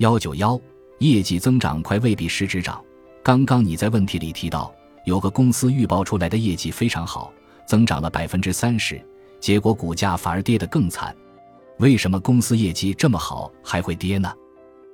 [0.00, 0.58] 幺九幺，
[1.00, 2.82] 业绩增长快未必实质涨。
[3.22, 7.30] 刚刚你在问题里提到，有个公司预报出来的业绩非常好，
[7.66, 8.98] 增长了百分之三十，
[9.40, 11.14] 结果股价反而跌得更惨。
[11.80, 14.32] 为什么公司业绩这么好还会跌呢？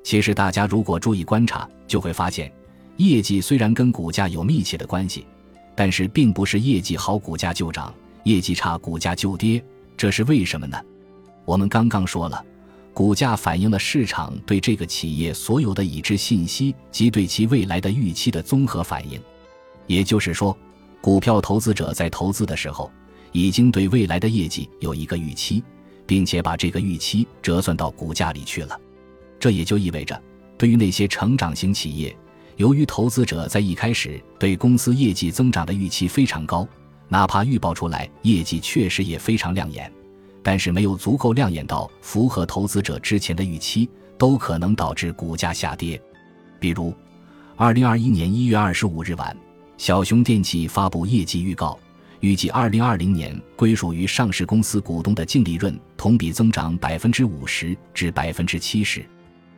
[0.02, 2.52] 其实大家如果注意观察，就会发现，
[2.96, 5.24] 业绩虽然跟股价有密切的关系，
[5.76, 7.94] 但是并不是业绩好股价就涨，
[8.24, 9.64] 业绩差股价就跌。
[9.96, 10.76] 这是为什么呢？
[11.44, 12.44] 我们刚刚说了，
[12.96, 19.20] 股价反映了市场对这个企业所有的已知信息及对其未来的预期的综合反应。
[19.86, 20.56] 也就是说，
[21.02, 22.90] 股票投资者在投资的时候，
[23.32, 25.62] 已经对未来的业绩有一个预期，
[26.06, 28.80] 并且把这个预期折算到股价里去了。
[29.38, 30.18] 这也就意味着，
[30.56, 32.16] 对于那些成长型企业，
[32.56, 36.66] 由于投资者在一开始对公司业绩增长的预期非常高，
[37.08, 39.92] 哪怕预报出来业绩确实也非常亮眼，
[40.46, 46.00] 但是没有足够亮眼到符合投资者之前的预期，都可能导致股价下跌。
[46.60, 46.94] 比如，
[47.56, 49.36] 二零二一年一月二十五日晚，
[49.76, 51.76] 小熊电器发布业绩预告，
[52.20, 59.04] 预计二零二零年归属于上市公司股东的净利润同比增长百分之五十至百分之七十。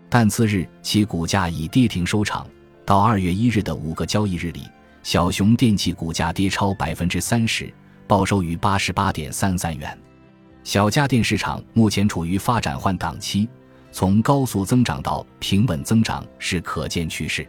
[0.08, 2.46] 但次日，其股价以跌停收场。
[2.86, 4.62] 到二月一日的五个交易日里，
[5.02, 7.70] 小熊电器股价跌超百分之三十，
[8.06, 9.98] 报收于八十八点三三元。
[10.68, 13.48] 小家电市场目前处于发展换挡期，
[13.90, 17.48] 从高速增长到平稳增长是可见趋势。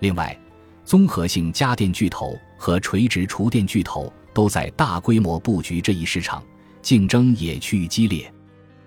[0.00, 0.36] 另外，
[0.84, 6.42] 综合性家电巨头和垂直厨电巨头都在大规模布局这一市场，
[6.82, 8.28] 竞争也趋于激烈。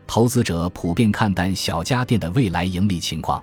[0.05, 3.41] 投资者普遍看淡小家电的未来盈利情况，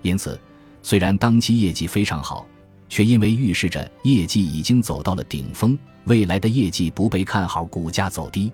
[0.00, 0.40] 因此，
[0.82, 2.46] 虽然当期业绩非常好，
[2.88, 8.50] 却因为预示着业绩已经走到了顶峰，未来的业绩不被看好，股价走低。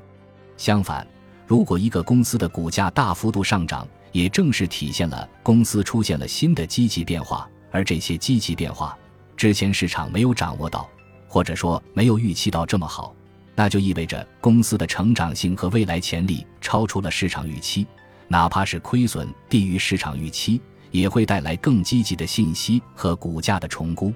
[0.56, 1.06] 相反，
[1.46, 8.96] 如果一个公司的股价大幅度上涨，也正是体现了公司出现了新的积极变化，而这些积极变化
[9.36, 10.88] 之前市场没有掌握到，
[11.26, 13.14] 或者说没有预期到这么好。
[13.56, 17.86] 那就意味着公司的成长性和未来潜力超出了市场预期，
[18.26, 20.60] 哪怕是亏损低于市场预期，
[20.90, 24.12] 也会带来更积极的信息和股价的重估。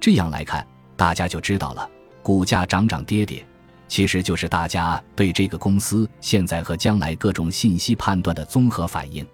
[0.00, 1.88] 这样来看，大家就知道了，
[2.22, 3.46] 股价涨涨跌跌，
[3.90, 9.26] 其实就是大家对这个公司现在和将来各种信息判断的综合反应。